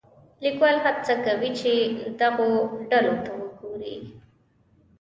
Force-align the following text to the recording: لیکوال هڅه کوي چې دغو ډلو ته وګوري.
لیکوال 0.43 0.77
هڅه 0.85 1.13
کوي 1.25 1.49
چې 1.59 1.71
دغو 2.19 2.49
ډلو 2.91 3.15
ته 3.25 3.31
وګوري. 3.39 3.95